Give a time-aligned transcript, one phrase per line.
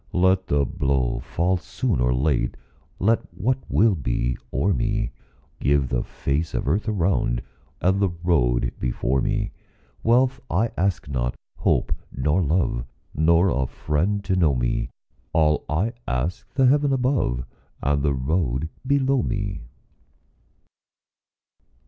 [0.13, 2.57] Let the blow fall soon or late,
[2.97, 5.11] Let what will be o'er me;
[5.59, 7.43] Give the face of earth around,
[7.81, 9.51] And the road before me.
[10.01, 12.83] Wealth I ask not, hope nor love,
[13.13, 14.89] Nor a friend to know me;
[15.33, 17.45] All I ask, the heaven above
[17.83, 19.61] And the road below me.